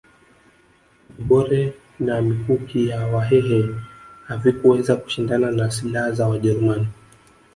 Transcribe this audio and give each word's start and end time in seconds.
Gobore 1.15 1.61
na 2.05 2.21
mikuki 2.21 2.79
ya 2.89 3.01
wahehe 3.11 3.59
havikuweza 4.27 4.95
kushindana 4.95 5.51
na 5.51 5.71
silaha 5.71 6.11
za 6.11 6.27
wajerumani 6.27 6.87